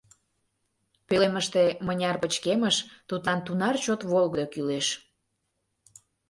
[1.07, 2.75] Пӧлемыште мыняр пычкемыш,
[3.07, 4.87] тудлан тунар чот волгыдо кӱлеш.